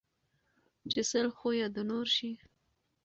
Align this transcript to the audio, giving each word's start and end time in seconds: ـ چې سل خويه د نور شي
ـ 0.45 0.89
چې 0.91 1.01
سل 1.11 1.27
خويه 1.37 1.67
د 1.75 1.77
نور 1.89 2.05
شي 2.15 2.31